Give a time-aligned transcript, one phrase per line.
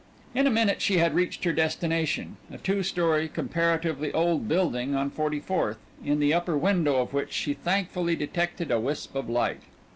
[0.33, 5.11] In a minute she had reached her destination, a two story, comparatively old building on
[5.11, 9.61] Forty fourth, in the upper window of which she thankfully detected a wisp of light.